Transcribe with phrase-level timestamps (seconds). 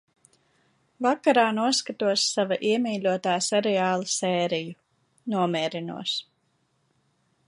[1.05, 4.75] Vakarā noskatos sava iemīļotā seriāla sēriju.
[5.35, 6.19] Nomierinos.